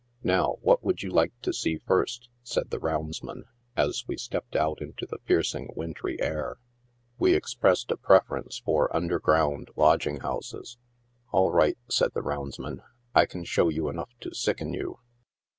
"Nov/, 0.33 0.57
what 0.63 0.83
would 0.83 1.03
you 1.03 1.11
like 1.11 1.39
to 1.43 1.53
see 1.53 1.77
first?" 1.77 2.27
said 2.41 2.71
the 2.71 2.79
roundsman, 2.79 3.43
as 3.77 4.03
we 4.07 4.17
stepped 4.17 4.55
out 4.55 4.81
into 4.81 5.05
the 5.05 5.19
piercing 5.19 5.69
wintry 5.75 6.19
air. 6.19 6.57
We 7.19 7.35
expressed 7.35 7.91
a 7.91 7.97
preference 7.97 8.57
for 8.57 8.89
underground 8.95 9.69
lodging 9.75 10.21
houses. 10.21 10.79
"All 11.31 11.51
right," 11.51 11.77
said 11.87 12.15
the 12.15 12.23
roundsman; 12.23 12.81
"lean 13.15 13.43
show 13.43 13.69
you 13.69 13.89
enough 13.89 14.09
to 14.21 14.33
sicken 14.33 14.73
you." 14.73 14.97